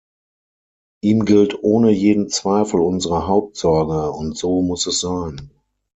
[1.03, 5.51] Ihm gilt ohne jeden Zweifel unsere Hauptsorge, und so muss es sein.